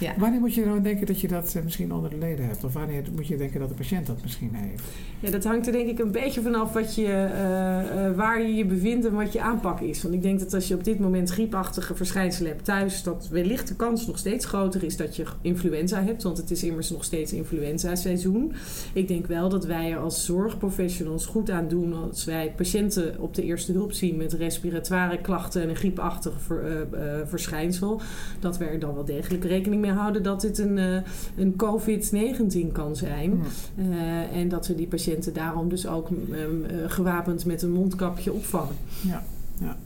Ja. 0.00 0.14
Wanneer 0.18 0.40
moet 0.40 0.54
je 0.54 0.64
nou 0.64 0.82
denken 0.82 1.06
dat 1.06 1.20
je 1.20 1.28
dat 1.28 1.54
eh, 1.54 1.62
misschien 1.62 1.92
onder 1.92 2.10
de 2.10 2.18
leden 2.18 2.46
hebt? 2.46 2.64
Of 2.64 2.72
wanneer 2.72 3.02
moet 3.14 3.26
je 3.26 3.36
denken 3.36 3.60
dat 3.60 3.68
de 3.68 3.74
patiënt 3.74 4.06
dat 4.06 4.22
misschien 4.22 4.50
heeft? 4.54 4.82
Ja, 5.20 5.30
dat 5.30 5.44
hangt 5.44 5.66
er 5.66 5.72
denk 5.72 5.88
ik 5.88 5.98
een 5.98 6.10
beetje 6.10 6.42
vanaf 6.42 6.72
wat 6.72 6.94
je, 6.94 7.06
eh, 7.06 8.06
eh, 8.06 8.16
waar 8.16 8.42
je 8.42 8.54
je 8.54 8.64
bevindt 8.64 9.06
en 9.06 9.14
wat 9.14 9.32
je 9.32 9.40
aanpak 9.40 9.80
is. 9.80 10.02
Want 10.02 10.14
ik 10.14 10.22
denk 10.22 10.38
dat 10.38 10.54
als 10.54 10.68
je 10.68 10.74
op 10.74 10.84
dit 10.84 10.98
moment 10.98 11.30
griepachtige 11.30 11.94
verschijnselen 11.94 12.50
hebt 12.50 12.64
thuis, 12.64 13.02
dat 13.02 13.28
wellicht 13.30 13.68
de 13.68 13.76
kans 13.76 14.06
nog 14.06 14.18
steeds 14.18 14.44
groter 14.44 14.84
is 14.84 14.96
dat 14.96 15.16
je 15.16 15.24
influenza 15.40 16.02
hebt. 16.02 16.22
Want 16.22 16.36
het 16.36 16.50
is 16.50 16.62
immers 16.62 16.90
nog 16.90 17.04
steeds 17.04 17.32
influenza 17.32 17.94
seizoen. 17.94 18.52
Ik 18.92 19.08
denk 19.08 19.26
wel 19.26 19.48
dat 19.48 19.66
wij 19.66 19.92
er 19.92 19.98
als 19.98 20.24
zorgprofessionals 20.24 21.26
goed 21.26 21.50
aan 21.50 21.68
doen 21.68 21.94
als 21.94 22.24
wij 22.24 22.52
patiënten 22.56 23.20
op 23.20 23.34
de 23.34 23.42
eerste 23.42 23.72
hulp 23.72 23.92
zien 23.92 24.16
met 24.16 24.32
respiratoire 24.32 25.09
klachten 25.18 25.62
en 25.62 25.68
een 25.68 25.76
griepachtig 25.76 26.40
ver, 26.40 26.64
uh, 26.64 27.00
uh, 27.00 27.26
verschijnsel, 27.26 28.00
dat 28.40 28.58
we 28.58 28.64
er 28.64 28.78
dan 28.78 28.94
wel 28.94 29.04
degelijk 29.04 29.44
rekening 29.44 29.80
mee 29.80 29.90
houden 29.90 30.22
dat 30.22 30.40
dit 30.40 30.58
een, 30.58 30.76
uh, 30.76 30.96
een 31.36 31.54
COVID-19 31.56 32.72
kan 32.72 32.96
zijn. 32.96 33.42
Ja. 33.74 34.28
en 34.32 34.48
dat 34.48 34.66
we 34.66 34.74
die 34.74 34.86
patiënten 34.86 35.34
daarom 35.34 35.68
dus 35.68 35.86
ook 35.86 36.08
um, 36.10 36.64
gewapend 36.86 37.44
met 37.44 37.62
een 37.62 37.72
mondkapje 37.72 38.32
opvangen. 38.32 38.76
Ja, 39.02 39.24
ja. 39.60 39.76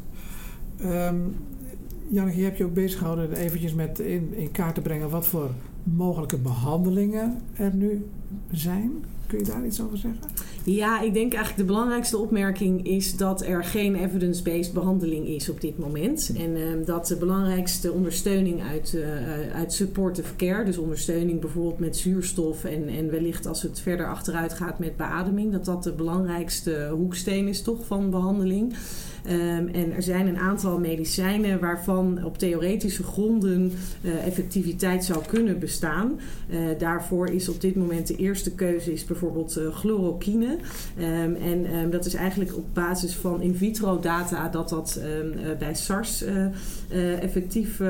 Um, 1.09 1.37
Janneke, 2.09 2.39
je 2.39 2.45
hebt 2.45 2.59
je 2.59 2.65
ook 2.65 2.75
bezig 2.75 2.99
gehouden 2.99 3.33
eventjes 3.33 3.75
met 3.75 3.99
in, 3.99 4.35
in 4.35 4.51
kaart 4.51 4.75
te 4.75 4.81
brengen 4.81 5.11
wat 5.11 5.27
voor 5.27 5.51
mogelijke 5.83 6.39
behandelingen 6.39 7.41
er 7.57 7.75
nu 7.75 8.07
zijn. 8.53 8.93
Kun 9.27 9.39
je 9.39 9.45
daar 9.45 9.67
iets 9.67 9.81
over 9.81 9.99
zeggen? 9.99 10.21
Ja, 10.65 11.01
ik 11.01 11.15
denk 11.15 11.33
eigenlijk 11.33 11.69
de 11.69 11.73
belangrijkste 11.73 12.19
opmerking 12.19 12.87
is 12.87 13.17
dat 13.17 13.43
er 13.43 13.65
geen 13.65 13.95
evidence-based 13.95 14.73
behandeling 14.73 15.27
is 15.27 15.49
op 15.49 15.61
dit 15.61 15.79
moment. 15.79 16.33
En 16.37 16.57
uh, 16.57 16.87
dat 16.87 17.07
de 17.07 17.17
belangrijkste 17.17 17.93
ondersteuning 17.93 18.63
uit, 18.63 18.93
uh, 18.97 19.55
uit 19.55 19.73
supportive 19.73 20.37
care, 20.37 20.65
dus 20.65 20.79
ondersteuning 20.79 21.41
bijvoorbeeld 21.41 21.79
met 21.79 21.97
zuurstof 21.97 22.65
en, 22.65 22.89
en 22.89 23.11
wellicht 23.11 23.47
als 23.47 23.63
het 23.63 23.81
verder 23.81 24.07
achteruit 24.09 24.53
gaat 24.53 24.79
met 24.79 24.97
beademing, 24.97 25.53
dat 25.53 25.65
dat 25.65 25.83
de 25.83 25.93
belangrijkste 25.93 26.91
hoeksteen 26.93 27.49
is 27.49 27.63
toch 27.63 27.87
van 27.87 28.11
behandeling. 28.11 28.75
Um, 29.31 29.69
en 29.69 29.93
er 29.93 30.03
zijn 30.03 30.27
een 30.27 30.39
aantal 30.39 30.79
medicijnen 30.79 31.61
waarvan 31.61 32.25
op 32.25 32.39
theoretische 32.39 33.03
gronden 33.03 33.73
uh, 34.03 34.27
effectiviteit 34.27 35.05
zou 35.05 35.25
kunnen 35.27 35.59
bestaan. 35.59 36.21
Uh, 36.51 36.59
daarvoor 36.79 37.29
is 37.29 37.49
op 37.49 37.61
dit 37.61 37.77
moment 37.77 38.07
de 38.07 38.17
eerste 38.25 38.55
keuze 38.55 38.93
is 38.93 39.05
bijvoorbeeld 39.05 39.59
uh, 39.59 39.75
chloroquine. 39.75 40.57
Um, 40.99 41.35
en 41.35 41.77
um, 41.77 41.91
dat 41.91 42.07
is 42.07 42.15
eigenlijk 42.15 42.57
op 42.57 42.65
basis 42.73 43.15
van 43.15 43.43
in 43.43 43.55
vitro 43.55 43.99
data 44.01 44.49
dat 44.49 44.69
dat 44.69 45.01
bij 45.59 45.75
SARS 45.75 46.25
effectief 47.21 47.81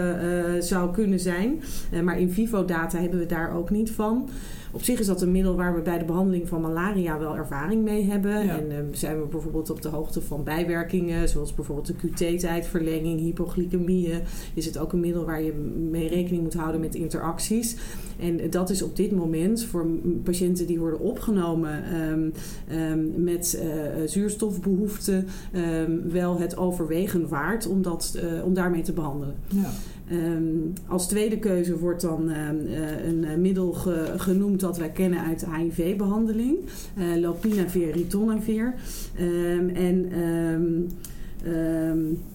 zou 0.61 0.93
kunnen 0.93 1.21
zijn. 1.21 1.63
maar 2.03 2.19
in 2.19 2.31
vivo 2.31 2.65
data 2.65 2.99
hebben 2.99 3.19
we 3.19 3.27
daar 3.27 3.57
ook 3.57 3.71
niet 3.71 3.91
van. 3.91 4.29
Op 4.75 4.83
zich 4.83 5.01
is 5.01 5.07
dat 5.07 5.23
een 5.23 5.33
middel 5.33 5.57
waar 5.57 5.75
we 5.75 5.83
bij 5.83 5.99
de 5.99 6.05
behandeling 6.05 6.49
van 6.49 6.61
malaria 6.61 7.19
wel 7.19 7.37
ervaring 7.37 7.85
mee 7.85 8.05
hebben. 8.05 8.45
Ja. 8.45 8.59
En 8.59 8.71
uh, 8.71 8.79
zijn 8.91 9.21
we 9.21 9.27
bijvoorbeeld 9.27 9.71
op 9.71 9.83
de 9.83 9.89
hoogte 9.89 10.21
van 10.21 10.45
bijwerkingen, 10.45 11.29
zoals 11.29 11.55
bijvoorbeeld 11.55 11.87
de 11.87 11.95
QT-tijdverlenging, 11.95 13.21
hypoglycemieën. 13.21 14.21
Is 14.55 14.67
het 14.67 14.79
ook 14.79 14.93
een 14.93 15.01
middel 15.01 15.25
waar 15.25 15.43
je 15.43 15.53
mee 15.91 16.09
rekening 16.09 16.43
moet 16.43 16.55
houden 16.55 16.81
met 16.81 16.95
interacties. 16.95 17.77
En 18.19 18.51
dat 18.51 18.71
is 18.71 18.83
op 18.83 18.97
dit 18.97 19.13
moment 19.13 19.65
voor 19.65 19.87
patiënten 20.23 20.67
die 20.67 20.79
worden 20.79 21.01
opgenomen 21.01 22.01
um, 22.01 22.33
um, 22.73 23.25
met 23.25 23.63
uh, 23.63 24.07
zuurstofbehoeften 24.07 25.27
um, 25.55 26.11
wel 26.11 26.39
het 26.39 26.57
overwegen 26.57 27.29
waard 27.29 27.67
om, 27.67 27.83
dat, 27.83 28.19
uh, 28.25 28.45
om 28.45 28.55
daarmee 28.55 28.83
te 28.83 28.93
behandelen. 28.93 29.35
Ja. 29.49 29.71
Um, 30.13 30.73
als 30.87 31.09
tweede 31.09 31.39
keuze 31.39 31.79
wordt 31.79 32.01
dan 32.01 32.29
um, 32.29 32.67
uh, 32.67 33.07
een 33.07 33.41
middel 33.41 33.73
ge, 33.73 34.13
genoemd 34.17 34.61
dat 34.61 34.79
wij 34.79 34.91
kennen 34.91 35.21
uit 35.21 35.41
de 35.41 35.47
HIV-behandeling, 35.57 36.57
uh, 36.99 37.17
lopinavir, 37.17 37.91
ritonavir. 37.91 38.75
Um, 39.21 39.69
en 39.69 40.11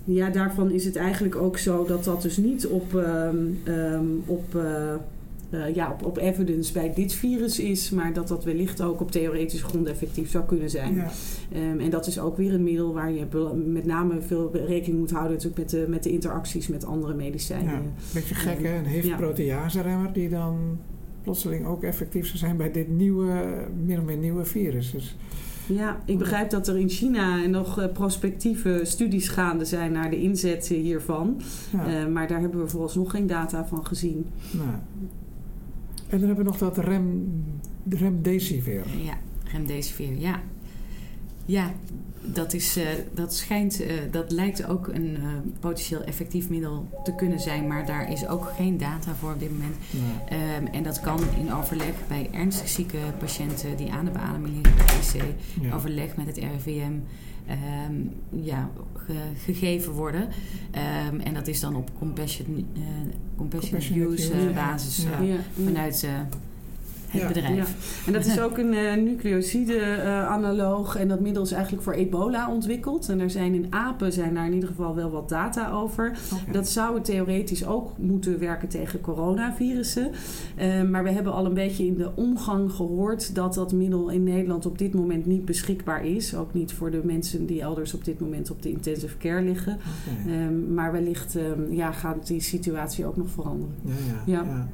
ja, 0.03 0.29
daarvan 0.29 0.71
is 0.71 0.85
het 0.85 0.95
eigenlijk 0.95 1.35
ook 1.35 1.57
zo 1.57 1.85
dat 1.85 2.03
dat 2.03 2.21
dus 2.21 2.38
niet 2.38 2.67
op, 2.67 3.03
op 4.25 4.55
uh, 5.50 5.75
ja, 5.75 5.91
op, 5.91 6.06
op 6.06 6.18
evidence 6.18 6.74
bij 6.74 6.94
dit 6.94 7.13
virus 7.13 7.60
is, 7.60 7.89
maar 7.89 8.13
dat 8.13 8.27
dat 8.27 8.44
wellicht 8.44 8.82
ook 8.82 9.01
op 9.01 9.12
theoretische 9.12 9.65
grond 9.65 9.88
effectief 9.88 10.29
zou 10.29 10.46
kunnen 10.46 10.70
zijn. 10.70 10.96
Ja. 10.96 11.12
Um, 11.56 11.79
en 11.79 11.89
dat 11.89 12.08
is 12.08 12.20
ook 12.20 12.38
weer 12.38 12.53
een 12.53 12.63
middel 12.63 12.94
waar 12.94 13.12
je 13.12 13.25
met 13.65 13.86
name 13.86 14.22
veel 14.22 14.51
rekening 14.53 15.00
moet 15.00 15.12
houden 15.12 15.32
natuurlijk 15.32 15.58
met, 15.62 15.70
de, 15.70 15.86
met 15.89 16.03
de 16.03 16.12
interacties 16.12 16.68
met 16.68 16.86
andere 16.86 17.13
medicijnen. 17.13 17.74
Ja, 17.74 17.82
beetje 18.13 18.36
gek 18.36 18.63
hè, 18.63 18.77
een 18.77 18.86
heeft 18.86 19.15
protease-remmer 19.15 20.13
die 20.13 20.29
dan 20.29 20.77
plotseling 21.24 21.65
ook 21.65 21.84
effectief 21.84 22.25
zou 22.25 22.38
zijn 22.38 22.58
bij 22.58 22.72
dit 22.72 22.89
nieuwe, 22.89 23.68
meer 23.86 24.00
of 24.00 24.06
meer 24.06 24.18
nieuwe 24.18 24.46
virus. 24.46 24.91
Dus, 24.91 25.18
ja, 25.68 26.00
ik 26.06 26.18
begrijp 26.18 26.50
dat 26.50 26.68
er 26.68 26.77
in 26.77 26.89
China 26.89 27.46
nog 27.46 27.79
uh, 27.79 27.91
prospectieve 27.94 28.82
studies 28.84 29.27
gaande 29.27 29.65
zijn 29.65 29.91
naar 29.91 30.10
de 30.10 30.22
inzet 30.22 30.68
hiervan. 30.68 31.41
Ja. 31.72 32.03
Uh, 32.03 32.12
maar 32.12 32.27
daar 32.27 32.39
hebben 32.39 32.62
we 32.62 32.68
vooralsnog 32.68 33.12
geen 33.12 33.27
data 33.27 33.65
van 33.65 33.86
gezien. 33.86 34.25
Nou. 34.51 34.70
En 36.09 36.19
dan 36.19 36.27
hebben 36.27 36.45
we 36.45 36.51
nog 36.51 36.57
dat 36.57 36.77
rem, 36.77 37.31
remdesivir. 37.89 38.83
Ja, 39.03 39.17
remdesivir, 39.51 40.19
ja. 40.19 40.41
Ja, 41.45 41.71
dat, 42.21 42.53
is, 42.53 42.77
uh, 42.77 42.83
dat 43.13 43.33
schijnt, 43.35 43.81
uh, 43.81 43.91
dat 44.11 44.31
lijkt 44.31 44.65
ook 44.65 44.87
een 44.87 45.17
uh, 45.19 45.27
potentieel 45.59 46.03
effectief 46.03 46.49
middel 46.49 46.89
te 47.03 47.15
kunnen 47.15 47.39
zijn, 47.39 47.67
maar 47.67 47.85
daar 47.85 48.11
is 48.11 48.27
ook 48.27 48.51
geen 48.55 48.77
data 48.77 49.15
voor 49.15 49.31
op 49.31 49.39
dit 49.39 49.51
moment. 49.51 49.75
Nee. 49.89 50.57
Um, 50.57 50.67
en 50.67 50.83
dat 50.83 50.99
kan 50.99 51.19
in 51.39 51.53
overleg 51.53 51.93
bij 52.07 52.29
ernstig 52.31 52.67
zieke 52.67 52.97
patiënten 53.19 53.77
die 53.77 53.91
aan 53.91 54.05
de 54.05 54.11
beademing 54.11 54.65
liggen 54.65 55.19
IC, 55.19 55.23
ja. 55.61 55.75
overleg 55.75 56.15
met 56.15 56.25
het 56.25 56.37
RIVM. 56.37 56.93
Um, 57.50 58.12
ja, 58.41 58.70
ge, 58.94 59.13
gegeven 59.44 59.91
worden. 59.91 60.22
Um, 61.12 61.20
en 61.20 61.34
dat 61.34 61.48
is 61.48 61.60
dan 61.60 61.75
op 61.75 61.91
compassion, 61.98 62.68
uh, 62.77 62.84
compassion 63.38 64.01
use 64.01 64.34
uh, 64.34 64.56
basis 64.56 65.03
ja. 65.03 65.22
Uh, 65.22 65.39
vanuit 65.65 66.08
het 67.09 67.21
ja. 67.21 67.27
bedrijf. 67.27 67.55
Ja. 67.55 67.65
En 68.05 68.13
dat 68.13 68.25
is 68.25 68.39
ook 68.39 68.57
een 68.57 68.73
uh, 68.73 68.95
nucleoside-analoog. 68.95 70.95
Uh, 70.95 71.01
en 71.01 71.07
dat 71.07 71.19
middel 71.19 71.43
is 71.43 71.51
eigenlijk 71.51 71.83
voor 71.83 71.93
ebola 71.93 72.51
ontwikkeld. 72.51 73.09
En 73.09 73.19
er 73.19 73.29
zijn 73.29 73.53
in 73.53 73.67
apen 73.69 74.13
zijn 74.13 74.33
daar 74.33 74.45
in 74.45 74.53
ieder 74.53 74.69
geval 74.69 74.95
wel 74.95 75.11
wat 75.11 75.29
data 75.29 75.71
over. 75.71 76.17
Okay. 76.33 76.53
Dat 76.53 76.69
zou 76.69 77.01
theoretisch 77.01 77.65
ook 77.65 77.97
moeten 77.97 78.39
werken 78.39 78.67
tegen 78.67 79.01
coronavirussen. 79.01 80.11
Uh, 80.59 80.81
maar 80.81 81.03
we 81.03 81.11
hebben 81.11 81.33
al 81.33 81.45
een 81.45 81.53
beetje 81.53 81.85
in 81.85 81.97
de 81.97 82.11
omgang 82.15 82.71
gehoord 82.71 83.35
dat 83.35 83.53
dat 83.53 83.73
middel 83.73 84.09
in 84.09 84.23
Nederland 84.23 84.65
op 84.65 84.77
dit 84.77 84.93
moment 84.93 85.25
niet 85.25 85.45
beschikbaar 85.45 86.05
is. 86.05 86.35
Ook 86.35 86.53
niet 86.53 86.73
voor 86.73 86.91
de 86.91 87.01
mensen 87.03 87.45
die 87.45 87.61
elders 87.61 87.93
op 87.93 88.05
dit 88.05 88.19
moment 88.19 88.51
op 88.51 88.61
de 88.61 88.69
intensive 88.69 89.17
care 89.17 89.41
liggen. 89.41 89.77
Okay. 90.23 90.45
Um, 90.45 90.73
maar 90.73 90.91
wellicht 90.91 91.35
um, 91.35 91.73
ja, 91.73 91.91
gaat 91.91 92.27
die 92.27 92.41
situatie 92.41 93.05
ook 93.05 93.17
nog 93.17 93.29
veranderen. 93.29 93.75
ja. 93.85 93.93
ja. 94.25 94.43
ja. 94.43 94.67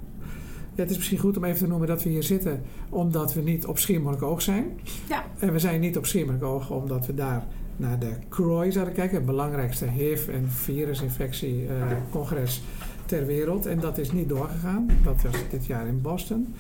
Het 0.75 0.89
is 0.89 0.96
misschien 0.96 1.17
goed 1.17 1.38
om 1.38 1.44
even 1.44 1.60
te 1.60 1.67
noemen 1.67 1.88
dat 1.88 2.03
we 2.03 2.10
hier 2.10 2.24
zitten 2.24 2.62
omdat 2.89 3.34
we 3.34 3.41
niet 3.41 3.65
op 3.65 3.77
Schiermonnikoog 3.77 4.41
zijn. 4.41 4.79
Ja. 5.10 5.24
En 5.39 5.51
we 5.51 5.60
zijn 5.60 5.79
niet 5.79 5.98
op 5.98 6.05
Schiermonnikoog 6.05 6.72
omdat 6.72 7.05
we 7.05 7.13
daar 7.13 7.46
naar 7.77 8.00
de 8.00 8.12
CROI 8.29 8.72
zouden 8.72 8.94
kijken. 8.94 9.15
Het 9.15 9.25
belangrijkste 9.25 9.86
HIV- 9.86 10.27
en 10.27 10.50
virusinfectiecongres 10.50 12.58
uh, 12.58 12.63
ter 13.05 13.25
wereld. 13.25 13.65
En 13.65 13.79
dat 13.79 13.98
is 13.98 14.12
niet 14.12 14.29
doorgegaan. 14.29 14.89
Dat 15.03 15.22
was 15.22 15.36
dit 15.50 15.65
jaar 15.65 15.88
in 15.88 16.01
Boston. 16.01 16.55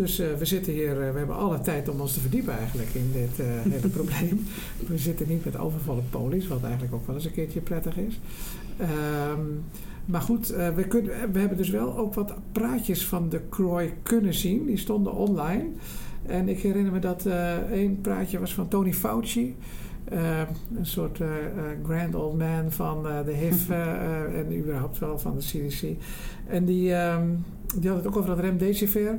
Dus 0.00 0.20
uh, 0.20 0.26
we 0.38 0.44
zitten 0.44 0.72
hier, 0.72 0.90
uh, 0.90 1.12
we 1.12 1.18
hebben 1.18 1.36
alle 1.36 1.60
tijd 1.60 1.88
om 1.88 2.00
ons 2.00 2.12
te 2.12 2.20
verdiepen 2.20 2.58
eigenlijk 2.58 2.88
in 2.92 3.10
dit 3.12 3.38
uh, 3.40 3.46
hele 3.74 3.88
probleem. 3.88 4.46
We 4.86 4.98
zitten 4.98 5.28
niet 5.28 5.44
met 5.44 5.58
overvolle 5.58 6.02
polies, 6.10 6.46
wat 6.46 6.62
eigenlijk 6.62 6.94
ook 6.94 7.06
wel 7.06 7.14
eens 7.14 7.24
een 7.24 7.32
keertje 7.32 7.60
prettig 7.60 7.96
is. 7.96 8.20
Um, 8.80 9.64
maar 10.04 10.20
goed, 10.20 10.46
we, 10.46 10.84
kunnen, 10.88 11.32
we 11.32 11.38
hebben 11.38 11.56
dus 11.56 11.68
wel 11.68 11.98
ook 11.98 12.14
wat 12.14 12.34
praatjes 12.52 13.06
van 13.06 13.28
de 13.28 13.40
Croy 13.48 13.94
kunnen 14.02 14.34
zien. 14.34 14.66
Die 14.66 14.76
stonden 14.76 15.12
online. 15.12 15.64
En 16.26 16.48
ik 16.48 16.60
herinner 16.60 16.92
me 16.92 16.98
dat 16.98 17.26
één 17.72 18.00
praatje 18.00 18.38
was 18.38 18.54
van 18.54 18.68
Tony 18.68 18.92
Fauci. 18.92 19.56
Uh, 20.12 20.40
een 20.76 20.86
soort 20.86 21.20
grand 21.84 22.14
old 22.14 22.38
man 22.38 22.72
van 22.72 23.02
de 23.02 23.32
HIV 23.32 23.70
en 24.40 24.58
überhaupt 24.58 24.98
wel 24.98 25.18
van 25.18 25.38
de 25.38 25.44
CDC. 25.44 25.82
En 26.46 26.64
die, 26.64 26.94
um, 26.94 27.44
die 27.76 27.88
had 27.88 27.98
het 27.98 28.06
ook 28.06 28.16
over 28.16 28.30
dat 28.30 28.40
remdesivir. 28.40 29.18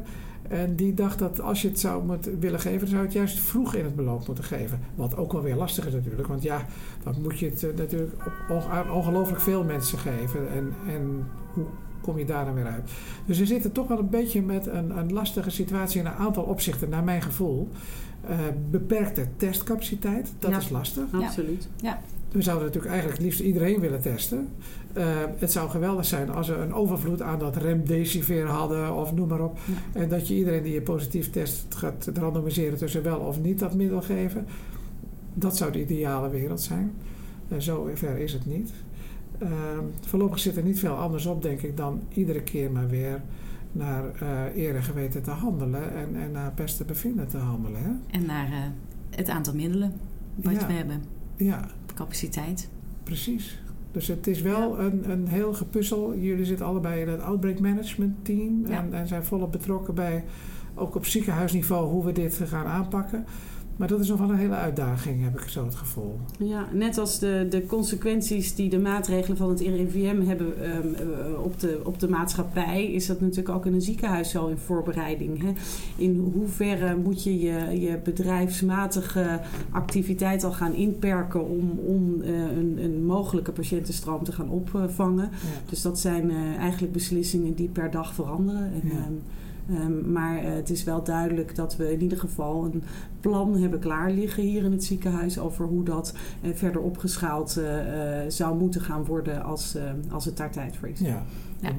En 0.51 0.75
die 0.75 0.93
dacht 0.93 1.19
dat 1.19 1.41
als 1.41 1.61
je 1.61 1.67
het 1.67 1.79
zou 1.79 2.05
moeten 2.05 2.39
willen 2.39 2.59
geven, 2.59 2.79
dan 2.79 2.87
zou 2.87 2.99
je 3.01 3.07
het 3.07 3.15
juist 3.15 3.39
vroeg 3.39 3.75
in 3.75 3.83
het 3.83 3.95
beloop 3.95 4.27
moeten 4.27 4.43
geven. 4.43 4.79
Wat 4.95 5.17
ook 5.17 5.31
wel 5.31 5.41
weer 5.41 5.55
lastig 5.55 5.87
is 5.87 5.93
natuurlijk. 5.93 6.27
Want 6.27 6.43
ja, 6.43 6.65
dan 7.03 7.15
moet 7.21 7.39
je 7.39 7.49
het 7.49 7.63
uh, 7.63 7.75
natuurlijk 7.75 8.13
op 8.49 8.65
ongelooflijk 8.93 9.41
veel 9.41 9.63
mensen 9.63 9.97
geven. 9.97 10.51
En, 10.51 10.73
en 10.87 11.27
hoe 11.53 11.65
kom 12.01 12.17
je 12.17 12.25
daar 12.25 12.45
dan 12.45 12.53
weer 12.53 12.65
uit? 12.65 12.91
Dus 13.25 13.39
we 13.39 13.45
zitten 13.45 13.71
toch 13.71 13.87
wel 13.87 13.99
een 13.99 14.09
beetje 14.09 14.41
met 14.41 14.67
een, 14.67 14.97
een 14.97 15.13
lastige 15.13 15.49
situatie 15.49 15.99
in 15.99 16.05
een 16.05 16.13
aantal 16.13 16.43
opzichten, 16.43 16.89
naar 16.89 17.03
mijn 17.03 17.21
gevoel. 17.21 17.69
Uh, 18.29 18.37
beperkte 18.69 19.27
testcapaciteit, 19.37 20.33
dat 20.39 20.51
ja, 20.51 20.57
is 20.57 20.69
lastig. 20.69 21.03
Absoluut. 21.13 21.67
Ja. 21.75 21.99
We 22.31 22.41
zouden 22.41 22.65
natuurlijk 22.65 22.93
eigenlijk 22.93 23.21
het 23.21 23.27
liefst 23.27 23.39
iedereen 23.39 23.79
willen 23.79 24.01
testen. 24.01 24.49
Uh, 24.97 25.05
het 25.37 25.51
zou 25.51 25.69
geweldig 25.69 26.05
zijn 26.05 26.29
als 26.29 26.47
we 26.47 26.55
een 26.55 26.73
overvloed 26.73 27.21
aan 27.21 27.39
dat 27.39 27.55
remdesivir 27.55 28.47
hadden 28.47 28.95
of 28.95 29.13
noem 29.13 29.27
maar 29.27 29.41
op. 29.41 29.59
Ja. 29.65 30.01
En 30.01 30.09
dat 30.09 30.27
je 30.27 30.35
iedereen 30.35 30.63
die 30.63 30.73
je 30.73 30.81
positief 30.81 31.29
test 31.29 31.65
gaat 31.75 32.09
randomiseren 32.13 32.77
tussen 32.77 33.03
wel 33.03 33.19
of 33.19 33.39
niet 33.39 33.59
dat 33.59 33.73
middel 33.73 34.01
geven. 34.01 34.45
Dat 35.33 35.57
zou 35.57 35.71
de 35.71 35.81
ideale 35.81 36.29
wereld 36.29 36.61
zijn. 36.61 36.91
Uh, 37.47 37.59
zo 37.59 37.89
ver 37.93 38.17
is 38.17 38.33
het 38.33 38.45
niet. 38.45 38.71
Uh, 39.43 39.49
voorlopig 40.01 40.39
zit 40.39 40.57
er 40.57 40.63
niet 40.63 40.79
veel 40.79 40.95
anders 40.95 41.25
op, 41.25 41.41
denk 41.41 41.61
ik, 41.61 41.77
dan 41.77 42.01
iedere 42.13 42.41
keer 42.41 42.71
maar 42.71 42.89
weer 42.89 43.21
naar 43.71 44.03
uh, 44.23 44.55
eer 44.55 44.75
en 44.75 44.83
geweten 44.83 45.23
te 45.23 45.31
handelen 45.31 45.95
en, 45.95 46.21
en 46.21 46.31
naar 46.31 46.53
beste 46.55 46.85
bevinden 46.85 47.27
te 47.27 47.37
handelen. 47.37 47.81
Hè? 47.83 48.17
En 48.17 48.25
naar 48.25 48.71
het 49.09 49.29
aantal 49.29 49.55
middelen 49.55 49.93
wat 50.35 50.53
ja. 50.53 50.67
we 50.67 50.73
hebben. 50.73 51.20
Ja. 51.45 51.67
Capaciteit. 51.93 52.69
Precies. 53.03 53.61
Dus 53.91 54.07
het 54.07 54.27
is 54.27 54.41
wel 54.41 54.77
ja. 54.77 54.83
een, 54.85 55.11
een 55.11 55.27
heel 55.27 55.53
gepuzzel. 55.53 56.15
Jullie 56.15 56.45
zitten 56.45 56.65
allebei 56.65 57.01
in 57.01 57.07
het 57.07 57.21
outbreak 57.21 57.59
management 57.59 58.25
team. 58.25 58.65
En, 58.65 58.93
en, 58.93 59.07
zijn 59.07 59.23
volop 59.23 59.51
betrokken 59.51 59.95
bij, 59.95 60.23
ook 60.75 60.95
op 60.95 61.05
ziekenhuisniveau, 61.05 61.89
hoe 61.89 62.05
we 62.05 62.11
dit 62.11 62.41
gaan 62.45 62.65
aanpakken. 62.65 63.25
Maar 63.75 63.87
dat 63.87 63.99
is 63.99 64.07
nog 64.07 64.19
wel 64.19 64.29
een 64.29 64.35
hele 64.35 64.55
uitdaging, 64.55 65.23
heb 65.23 65.39
ik 65.39 65.47
zo 65.47 65.65
het 65.65 65.75
gevoel. 65.75 66.19
Ja, 66.39 66.67
net 66.73 66.97
als 66.97 67.19
de, 67.19 67.47
de 67.49 67.65
consequenties 67.65 68.55
die 68.55 68.69
de 68.69 68.79
maatregelen 68.79 69.37
van 69.37 69.49
het 69.49 69.59
RIVM 69.59 70.21
hebben 70.21 70.63
ehm, 70.63 70.93
eh, 70.93 71.43
op, 71.43 71.59
de, 71.59 71.81
op 71.83 71.99
de 71.99 72.09
maatschappij, 72.09 72.91
is 72.91 73.05
dat 73.05 73.21
natuurlijk 73.21 73.49
ook 73.49 73.65
in 73.65 73.73
een 73.73 73.81
ziekenhuis 73.81 74.29
zo 74.29 74.47
in 74.47 74.57
voorbereiding. 74.57 75.41
Hè? 75.41 75.51
In 75.95 76.31
hoeverre 76.33 76.95
moet 76.95 77.23
je, 77.23 77.39
je 77.39 77.79
je 77.79 77.99
bedrijfsmatige 78.03 79.39
activiteit 79.71 80.43
al 80.43 80.51
gaan 80.51 80.73
inperken 80.73 81.49
om, 81.49 81.79
om 81.85 82.21
uh, 82.21 82.27
een, 82.39 82.77
een, 82.77 83.05
mogelijke 83.05 83.51
patiëntenstroom 83.51 84.23
te 84.23 84.31
gaan 84.31 84.49
opvangen? 84.49 85.29
Dus 85.69 85.81
dat 85.81 85.99
zijn 85.99 86.29
uh, 86.29 86.55
eigenlijk 86.57 86.93
beslissingen 86.93 87.53
die 87.53 87.69
per 87.69 87.91
dag 87.91 88.13
veranderen. 88.13 88.71
En, 88.73 88.81
ja. 88.83 89.07
Um, 89.69 89.91
Um, 89.91 90.11
maar 90.11 90.43
uh, 90.43 90.49
het 90.53 90.69
is 90.69 90.83
wel 90.83 91.03
duidelijk 91.03 91.55
dat 91.55 91.75
we 91.75 91.91
in 91.91 92.01
ieder 92.01 92.17
geval 92.17 92.65
een 92.65 92.83
plan 93.19 93.57
hebben 93.57 93.79
klaar 93.79 94.11
liggen 94.11 94.43
hier 94.43 94.63
in 94.63 94.71
het 94.71 94.83
ziekenhuis 94.83 95.39
over 95.39 95.65
hoe 95.65 95.83
dat 95.83 96.13
uh, 96.41 96.53
verder 96.53 96.81
opgeschaald 96.81 97.57
uh, 97.57 97.65
zou 98.27 98.57
moeten 98.57 98.81
gaan 98.81 99.05
worden 99.05 99.43
als, 99.43 99.77
als 100.11 100.25
het 100.25 100.37
daar 100.37 100.51
tijd 100.51 100.75
voor 100.75 100.87
is. 100.87 100.99
Ja. 100.99 101.23
ja. 101.59 101.73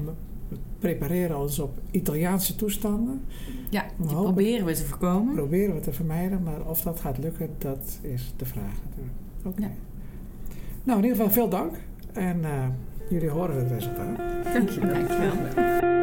We 0.47 0.57
prepareren 0.79 1.39
ons 1.39 1.59
op 1.59 1.79
Italiaanse 1.91 2.55
toestanden. 2.55 3.21
Ja, 3.69 3.85
die 3.97 4.07
hopen, 4.07 4.23
proberen 4.23 4.65
we 4.65 4.73
te 4.73 4.85
voorkomen. 4.85 5.33
Proberen 5.35 5.75
we 5.75 5.81
te 5.81 5.93
vermijden, 5.93 6.43
maar 6.43 6.67
of 6.67 6.81
dat 6.81 6.99
gaat 6.99 7.17
lukken, 7.17 7.49
dat 7.57 7.99
is 8.01 8.33
de 8.37 8.45
vraag 8.45 8.73
natuurlijk. 8.89 9.17
Oké. 9.39 9.47
Okay. 9.47 9.65
Ja. 9.65 9.71
Nou, 10.83 10.97
in 10.99 11.05
ieder 11.05 11.17
geval 11.17 11.33
veel 11.33 11.49
dank 11.49 11.75
en 12.13 12.41
jullie 13.09 13.29
horen 13.29 13.55
het 13.55 13.71
resultaat. 13.71 14.17
Dank 14.53 14.69
je 14.69 16.01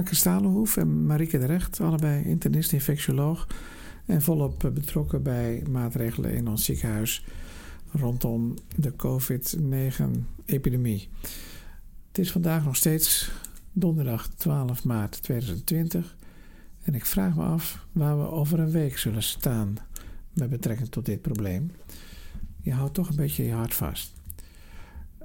Janneke 0.00 0.20
Stalenhoef 0.20 0.76
en 0.76 1.06
Marieke 1.06 1.38
de 1.38 1.46
Recht, 1.46 1.80
allebei 1.80 2.24
internist, 2.24 2.72
infectioloog. 2.72 3.46
En 4.06 4.22
volop 4.22 4.70
betrokken 4.74 5.22
bij 5.22 5.62
maatregelen 5.70 6.32
in 6.32 6.48
ons 6.48 6.64
ziekenhuis 6.64 7.24
rondom 7.90 8.54
de 8.76 8.96
COVID-19-epidemie. 8.96 11.08
Het 12.08 12.18
is 12.18 12.32
vandaag 12.32 12.64
nog 12.64 12.76
steeds 12.76 13.30
donderdag 13.72 14.28
12 14.28 14.84
maart 14.84 15.22
2020. 15.22 16.16
En 16.82 16.94
ik 16.94 17.06
vraag 17.06 17.36
me 17.36 17.42
af 17.42 17.86
waar 17.92 18.18
we 18.18 18.30
over 18.30 18.58
een 18.58 18.70
week 18.70 18.98
zullen 18.98 19.22
staan 19.22 19.76
met 20.32 20.50
betrekking 20.50 20.88
tot 20.88 21.06
dit 21.06 21.22
probleem. 21.22 21.70
Je 22.60 22.72
houdt 22.72 22.94
toch 22.94 23.08
een 23.08 23.16
beetje 23.16 23.44
je 23.44 23.52
hart 23.52 23.74
vast. 23.74 24.19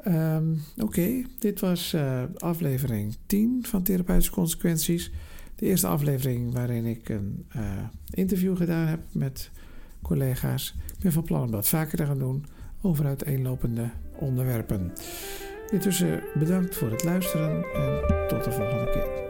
Um, 0.07 0.61
Oké, 0.77 1.23
dit 1.39 1.59
was 1.59 1.93
uh, 1.93 2.23
aflevering 2.37 3.15
10 3.25 3.65
van 3.67 3.83
Therapeutische 3.83 4.31
Consequenties. 4.31 5.11
De 5.55 5.65
eerste 5.65 5.87
aflevering 5.87 6.53
waarin 6.53 6.85
ik 6.85 7.09
een 7.09 7.45
uh, 7.55 7.61
interview 8.09 8.57
gedaan 8.57 8.87
heb 8.87 8.99
met 9.11 9.51
collega's. 10.01 10.75
Ik 10.95 11.01
ben 11.01 11.11
van 11.11 11.23
plan 11.23 11.41
om 11.41 11.51
dat 11.51 11.67
vaker 11.67 11.97
te 11.97 12.05
gaan 12.05 12.19
doen 12.19 12.45
over 12.81 13.05
uiteenlopende 13.05 13.89
onderwerpen. 14.15 14.91
Intussen 15.71 16.23
bedankt 16.39 16.75
voor 16.75 16.91
het 16.91 17.03
luisteren 17.03 17.65
en 17.73 18.27
tot 18.27 18.43
de 18.43 18.51
volgende 18.51 18.91
keer. 18.91 19.24